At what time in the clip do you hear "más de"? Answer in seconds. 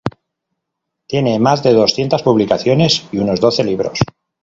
1.37-1.73